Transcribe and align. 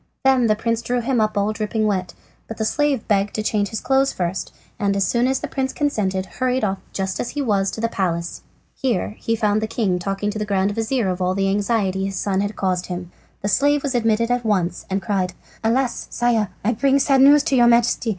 Then 0.25 0.47
the 0.47 0.55
prince 0.55 0.81
drew 0.81 0.99
him 0.99 1.21
up 1.21 1.37
all 1.37 1.53
dripping 1.53 1.85
wet, 1.85 2.15
but 2.47 2.57
the 2.57 2.65
slave 2.65 3.07
begged 3.07 3.27
leave 3.27 3.33
to 3.33 3.43
change 3.51 3.67
his 3.67 3.79
clothes 3.79 4.11
first, 4.11 4.51
and 4.79 4.95
as 4.95 5.05
soon 5.05 5.27
as 5.27 5.41
the 5.41 5.47
prince 5.47 5.71
consented 5.73 6.25
hurried 6.25 6.63
off 6.63 6.79
just 6.91 7.19
as 7.19 7.29
he 7.29 7.41
was 7.43 7.69
to 7.69 7.81
the 7.81 7.87
palace. 7.87 8.41
Here 8.73 9.11
he 9.19 9.35
found 9.35 9.61
the 9.61 9.67
king 9.67 9.99
talking 9.99 10.31
to 10.31 10.39
the 10.39 10.43
grand 10.45 10.71
vizir 10.73 11.07
of 11.07 11.21
all 11.21 11.35
the 11.35 11.49
anxiety 11.49 12.05
his 12.05 12.15
son 12.15 12.41
had 12.41 12.55
caused 12.55 12.87
him. 12.87 13.11
The 13.43 13.47
slave 13.47 13.83
was 13.83 13.93
admitted 13.93 14.31
at 14.31 14.43
once 14.43 14.87
and 14.89 15.03
cried: 15.03 15.33
"Alas, 15.63 16.07
Sire! 16.09 16.49
I 16.65 16.71
bring 16.73 16.97
sad 16.97 17.21
news 17.21 17.43
to 17.43 17.55
your 17.55 17.67
Majesty. 17.67 18.09